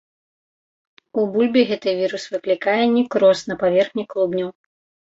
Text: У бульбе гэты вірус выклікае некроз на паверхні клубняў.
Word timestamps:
У 1.19 1.25
бульбе 1.35 1.61
гэты 1.73 1.95
вірус 2.01 2.27
выклікае 2.33 2.77
некроз 2.97 3.47
на 3.53 3.63
паверхні 3.63 4.11
клубняў. 4.17 4.49